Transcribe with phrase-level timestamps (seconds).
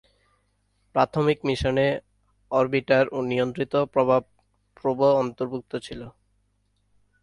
[0.95, 1.87] প্রাথমিক মিশনে
[2.51, 4.21] অরবিটার ও নিয়ন্ত্রিত প্রভাব
[4.77, 6.01] প্রোব অন্তর্ভুক্ত ছিল।